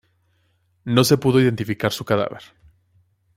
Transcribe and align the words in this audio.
No 0.83 1.03
se 1.03 1.15
pudo 1.19 1.39
identificar 1.39 1.91
su 1.91 2.03
cadáver. 2.05 2.41